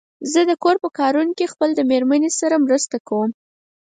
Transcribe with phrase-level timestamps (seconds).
[0.31, 3.31] زه د کور په کارونو کې خپل د مېرمن سره مرسته کوم.